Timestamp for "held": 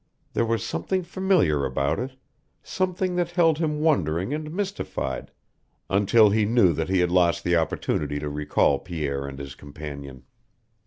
3.29-3.59